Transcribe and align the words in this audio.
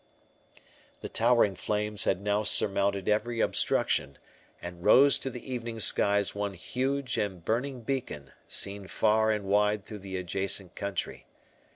39 0.53 0.65
The 1.01 1.09
towering 1.09 1.55
flames 1.55 2.05
had 2.05 2.21
now 2.23 2.41
surmounted 2.41 3.07
every 3.07 3.39
obstruction, 3.39 4.17
and 4.59 4.83
rose 4.83 5.19
to 5.19 5.29
the 5.29 5.53
evening 5.53 5.79
skies 5.79 6.33
one 6.33 6.55
huge 6.55 7.19
and 7.19 7.45
burning 7.45 7.81
beacon, 7.81 8.31
seen 8.47 8.87
far 8.87 9.29
and 9.29 9.45
wide 9.45 9.85
through 9.85 9.99
the 9.99 10.17
adjacent 10.17 10.73
country. 10.73 11.27